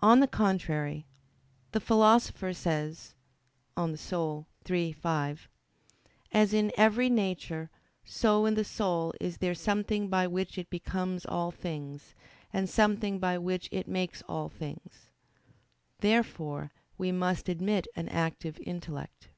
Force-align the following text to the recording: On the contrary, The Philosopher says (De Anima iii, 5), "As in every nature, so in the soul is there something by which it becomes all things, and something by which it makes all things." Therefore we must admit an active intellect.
On 0.00 0.20
the 0.20 0.26
contrary, 0.26 1.04
The 1.72 1.78
Philosopher 1.78 2.54
says 2.54 3.14
(De 3.76 3.82
Anima 3.82 4.38
iii, 4.70 4.92
5), 4.94 5.48
"As 6.32 6.54
in 6.54 6.72
every 6.78 7.10
nature, 7.10 7.68
so 8.06 8.46
in 8.46 8.54
the 8.54 8.64
soul 8.64 9.12
is 9.20 9.36
there 9.36 9.54
something 9.54 10.08
by 10.08 10.26
which 10.26 10.56
it 10.56 10.70
becomes 10.70 11.26
all 11.26 11.50
things, 11.50 12.14
and 12.54 12.70
something 12.70 13.18
by 13.18 13.36
which 13.36 13.68
it 13.70 13.86
makes 13.86 14.22
all 14.22 14.48
things." 14.48 15.10
Therefore 15.98 16.72
we 16.96 17.12
must 17.12 17.50
admit 17.50 17.86
an 17.94 18.08
active 18.08 18.58
intellect. 18.64 19.28